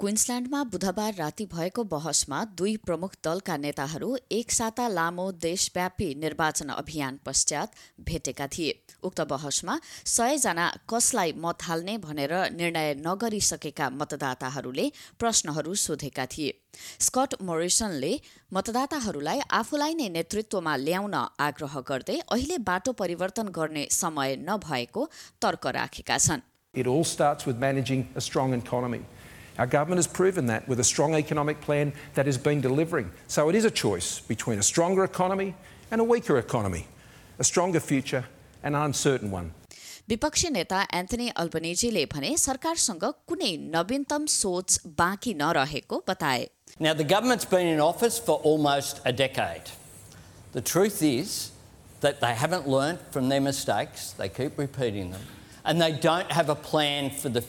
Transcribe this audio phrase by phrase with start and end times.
[0.00, 7.18] क्विन्सल्याण्डमा बुधबार राति भएको बहसमा दुई प्रमुख दलका नेताहरू एक साता लामो देशव्यापी निर्वाचन अभियान
[7.26, 7.74] पश्चात
[8.08, 8.70] भेटेका थिए।
[9.02, 9.74] उक्त बहसमा
[10.06, 14.86] सयजना कसलाई मत हाल्ने भनेर निर्णय नगरिसकेका मतदाताहरूले
[15.18, 16.50] प्रश्नहरू सोधेका थिए।
[17.00, 18.12] स्कट मोरिसनले
[18.52, 25.02] मतदाताहरूलाई आफूलाई नै नेतृत्वमा ल्याउन आग्रह गर्दै अहिले बाटो परिवर्तन गर्ने समय नभएको
[25.42, 26.40] तर्क राखेका छन्।
[29.59, 30.05] It all starts with managing a strong economy.
[30.05, 33.11] Our government has proven that with a strong economic plan that has been delivering.
[33.27, 35.55] So it is a choice between a stronger economy
[35.91, 36.87] and a weaker economy,
[37.39, 38.25] a stronger future
[38.63, 39.53] and an uncertain one.
[40.09, 47.45] विपक्षी नेता Anthony अल्बनेजीले भने सरकारसँग कुनै नवीनतम सोच बाँकी नरहेको बताए Now, the government's
[47.45, 49.71] been in office for almost a decade.
[50.51, 51.51] The truth is
[52.01, 55.21] that they haven't learnt from their mistakes, they keep repeating them,
[55.64, 57.40] And they don't have a plan for the.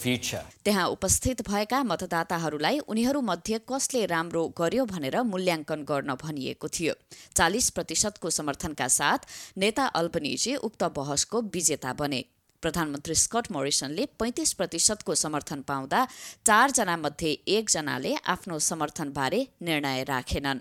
[0.64, 6.94] त्यहाँ उपस्थित भएका मतदाताहरूलाई उनीहरूमध्ये कसले राम्रो गर्यो भनेर मूल्याङ्कन गर्न भनिएको थियो
[7.36, 9.26] चालिस प्रतिशतको समर्थनका साथ
[9.58, 12.24] नेता अल्बनिजी उक्त बहसको विजेता बने
[12.62, 16.06] प्रधानमन्त्री स्कट मोरिसनले पैँतिस प्रतिशतको समर्थन पाउँदा
[16.48, 20.60] चारजना मध्ये एकजनाले आफ्नो समर्थनबारे निर्णय राखेनन्।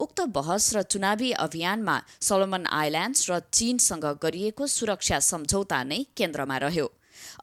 [0.00, 6.86] उक्त बहस र चुनावी अभियानमा सोलोमन आइल्यान्ड्स र चीनसँग गरिएको सुरक्षा सम्झौता नै केन्द्रमा रह्यो।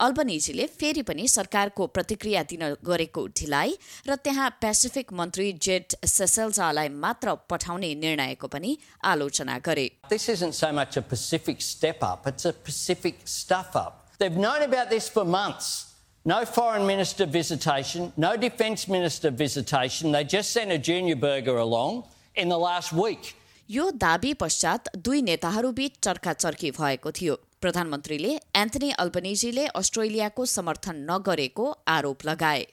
[0.01, 3.75] अल्बनिजीले फेरि पनि सरकारको प्रतिक्रिया दिन गरेको ढिलाइ
[4.09, 8.77] र त्यहाँ पेसिफिक मन्त्री जेट सेसेल्जालाई मात्र पठाउने निर्णयको पनि
[9.13, 14.07] आलोचना गरे This isn't so much a Pacific step up, it's a Pacific stuff up.
[14.19, 15.85] They've known about this for months.
[16.25, 20.11] No foreign minister visitation, no defence minister visitation.
[20.11, 22.03] They just sent a junior burger along
[22.35, 23.35] in the last week.
[23.69, 32.26] यो दाबी पश्चात दुई नेताहरूबीच चर्काचर्की भएको थियो प्रधानमन्त्रीले Anthony अल्बनिजीले अस्ट्रेलियाको समर्थन नगरेको आरोप
[32.30, 32.64] लगाए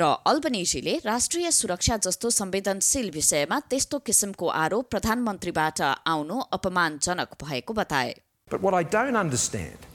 [0.00, 5.80] र अल्बनिजीले राष्ट्रिय सुरक्षा जस्तो संवेदनशील विषयमा त्यस्तो किसिमको आरोप प्रधानमन्त्रीबाट
[6.14, 8.14] आउनु अपमानजनक भएको बताए
[8.50, 9.86] But what I don't understand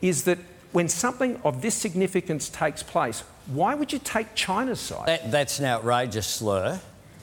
[0.00, 0.38] is that
[0.72, 3.22] when something of this significance takes place,
[3.60, 5.06] why would you take China's side?
[5.06, 6.80] That, that's an outrageous slur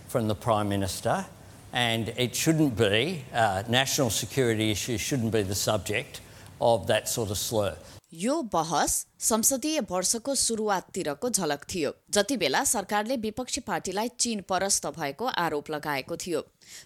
[0.08, 1.26] from the Prime Minister,
[1.72, 6.22] and it shouldn't be, uh, national security issues shouldn't be the subject
[6.61, 7.77] of that sort of slur.
[8.15, 15.27] यो बहस संसदीय वर्षको सुरुवाततिरको झलक थियो जति बेला सरकारले विपक्षी पार्टीलाई चीन परस्त भएको
[15.43, 16.41] आरोप लगाएको थियो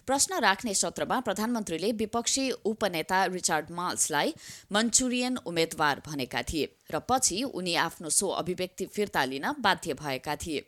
[0.07, 4.33] प्रश्न राख्ने सत्रमा प्रधानमन्त्रीले विपक्षी उपनेता रिचार्ड माल्सलाई
[4.73, 10.65] मन्चुरियन उम्मेद्वार भनेका थिए र पछि उनी आफ्नो सो अभिव्यक्ति फिर्ता लिन बाध्य भएका थिए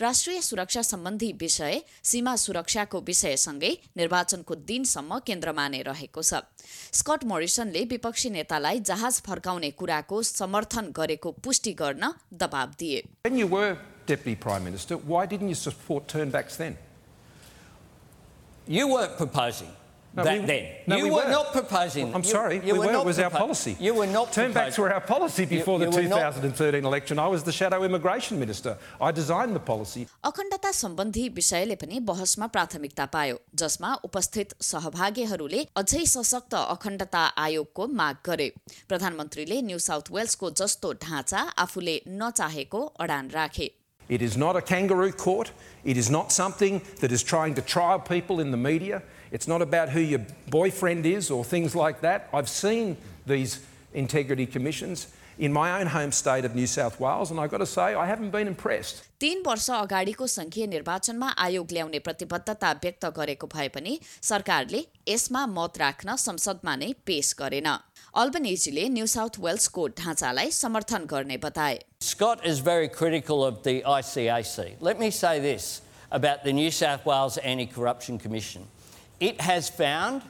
[0.00, 6.42] राष्ट्रिय सुरक्षा सम्बन्धी विषय सीमा सुरक्षाको विषयसँगै निर्वाचनको दिनसम्म केन्द्रमा नै रहेको छ
[7.00, 12.12] स्कट मोरिसनले विपक्षी नेतालाई जहाज फर्काउने कुराको समर्थन गरेको पुष्टि गर्न
[12.44, 13.72] दबाब दिए When you were
[14.06, 16.78] Deputy Prime Minister, why didn't you support turnbacks then?
[18.68, 19.70] You weren't proposing
[20.18, 20.64] No, that we- then.
[20.88, 21.30] no, you we were were.
[21.30, 22.12] not proposing.
[22.14, 22.92] I'm you- sorry, you we were were.
[22.92, 23.76] not It was our policy.
[23.78, 24.82] You were not Turnbacks proposing.
[24.84, 27.18] were our policy before you the were not- 2013 election.
[27.20, 28.76] I was the shadow immigration minister.
[29.00, 30.06] I designed the policy.
[30.30, 38.16] अखण्डता सम्बन्धी विषयले पनि बहसमा प्राथमिकता पायो जसमा उपस्थित सहभागीहरूले अझै सशक्त अखण्डता आयोगको माग
[38.26, 38.48] गरे
[38.88, 43.70] प्रधानमन्त्रीले न्यू साउथ वेल्सको जस्तो ढाँचा आफूले नचाहेको अडान राखे
[44.10, 45.52] It is not a kangaroo court.
[45.84, 49.02] It is not something that is trying to trial people in the media.
[49.30, 52.28] It's not about who your boyfriend is or things like that.
[52.34, 53.60] I've seen these
[53.94, 55.06] integrity commissions
[55.38, 58.06] in my own home state of New South Wales, and I've got to say, I
[58.06, 59.04] haven't been impressed.
[59.20, 63.98] तीन वर्ष अगाडिको संघीय निर्वाचनमा आयोग ल्याउने प्रतिबद्धता व्यक्त गरेको भए पनि
[64.30, 67.68] सरकारले यसमा मत राख्न संसदमा नै पेश गरेन
[68.21, 74.75] अल्बनेजीले न्यू साउथ वेल्सको ढाँचालाई समर्थन गर्ने बताए Scott is very critical of the ICAC.
[74.79, 78.67] Let me say this about the New South Wales Anti Corruption Commission
[79.19, 80.21] it has found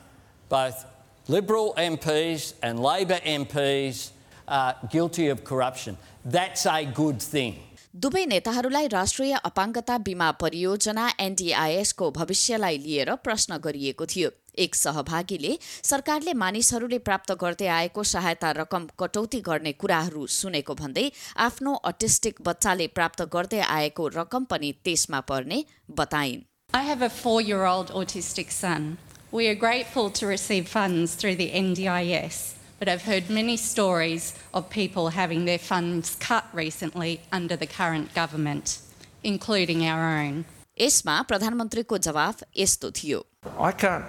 [0.49, 0.85] both
[1.27, 4.11] Liberal MPs and Labor MPs
[4.47, 5.97] uh, guilty of corruption.
[6.23, 7.59] That's a good thing.
[7.94, 14.28] दुवै नेताहरूलाई राष्ट्रिय अपाङ्गता बिमा परियोजना एनडीआईएसको भविष्यलाई लिएर प्रश्न गरिएको थियो।
[14.64, 15.50] एक सहभागीले
[15.90, 21.04] सरकारले मानिसहरूले प्राप्त गर्दै आएको सहायता रकम कटौती गर्ने कुराहरू सुनेको भन्दै
[21.46, 25.60] आफ्नो अटिस्टिक बच्चाले प्राप्त गर्दै आएको रकम पनि त्यसमा पर्ने
[25.90, 28.88] बताइन्। I have a four year old autistic son.
[29.32, 32.38] We are grateful to receive funds through the NDIS,
[32.79, 38.13] but I've heard many stories of people having their funds cut recently under the current
[38.13, 38.79] government,
[39.23, 40.45] including our own.
[40.79, 43.23] यसमा प्रधानमन्त्रीको जवाफ यस्तो थियो
[43.57, 44.03] I can't.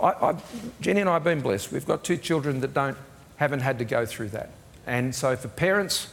[0.00, 0.36] I, I,
[0.80, 1.72] Jenny and I have been blessed.
[1.72, 2.96] We've got two children that don't,
[3.36, 4.50] haven't had to go through that.
[4.86, 6.08] And so, for parents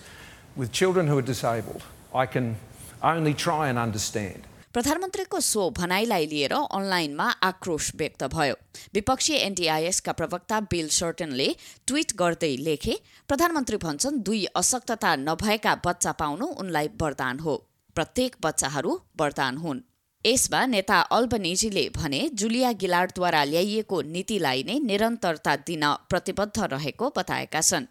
[0.55, 1.83] with children who are disabled,
[2.13, 2.55] I can
[3.03, 4.41] only try and understand.
[4.74, 8.54] प्रधानमन्त्रीको सो भनाइलाई लिएर अनलाइनमा आक्रोश व्यक्त भयो।
[8.94, 11.48] विपक्षी एनडिआइएसका प्रवक्ता बिल सर्टनले
[11.86, 12.94] ट्वीट गर्दै लेखे
[13.28, 17.56] प्रधानमन्त्री भन्छन् दुई अशक्तता नभएका बच्चा पाउनु उनलाई वरदान हो।
[17.96, 19.80] प्रत्येक बच्चाहरू वरदान हुन्।
[20.24, 27.90] यसमा नेता अल्बनेजीले भने जुलिया गिलार्डद्वारा ल्याइएको नीतिलाई नै निरन्तरता दिन प्रतिबद्ध रहेको बताएका छन्।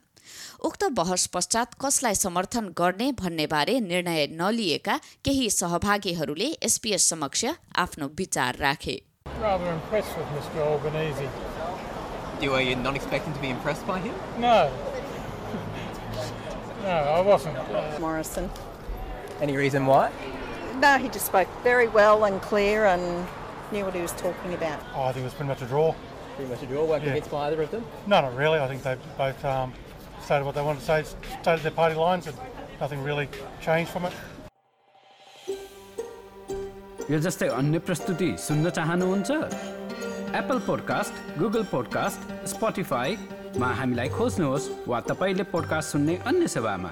[0.68, 7.44] उक्त बहस पश्चात कसलाई समर्थन गर्ने भन्ने बारे निर्णय नलिएका केही सहभागीहरूले एसपीएस समक्ष
[7.84, 9.00] आफ्नो विचार राखे
[9.42, 11.28] Rather impressed with Mr Albanese.
[12.40, 14.14] You were you not expecting to be impressed by him?
[14.44, 14.56] No.
[16.82, 17.56] No, I wasn't.
[17.58, 18.50] Uh, Morrison.
[19.40, 20.10] Any reason why?
[20.80, 23.26] No, he just spoke very well and clear and
[23.72, 24.80] knew what he was talking about.
[24.94, 25.94] oh, I think it was pretty much a draw.
[26.36, 26.84] Pretty much a draw.
[26.84, 27.12] Weren't Yeah.
[27.12, 27.84] convinced by either of them.
[28.06, 28.58] No, not really.
[28.58, 29.72] I think they both um,
[30.29, 31.03] stated what they wanted to say,
[31.41, 32.37] stated their party lines, and
[32.79, 33.27] nothing really
[33.61, 34.13] changed from it.
[37.09, 37.17] यो
[40.37, 46.91] Apple podcast Google podcast स्पोटिफाईमा हामीलाई खोज्नुहोस् वा तपाईँले podcast सुन्ने अन्य सेवामा